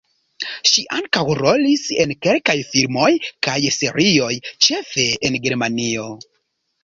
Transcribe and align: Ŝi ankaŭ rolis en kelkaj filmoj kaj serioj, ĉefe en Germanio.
Ŝi 0.69 0.83
ankaŭ 0.99 1.25
rolis 1.39 1.83
en 2.05 2.13
kelkaj 2.27 2.55
filmoj 2.71 3.11
kaj 3.47 3.57
serioj, 3.77 4.33
ĉefe 4.69 5.05
en 5.29 5.37
Germanio. 5.47 6.09